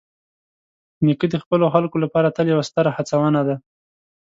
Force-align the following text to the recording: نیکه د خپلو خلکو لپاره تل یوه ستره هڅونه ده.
نیکه 1.05 1.25
د 1.29 1.35
خپلو 1.43 1.65
خلکو 1.73 1.97
لپاره 2.03 2.33
تل 2.35 2.45
یوه 2.53 2.63
ستره 2.69 2.91
هڅونه 2.97 3.41
ده. 3.47 3.55